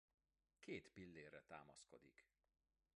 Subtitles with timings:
[0.59, 2.25] Két pillérre támaszkodik.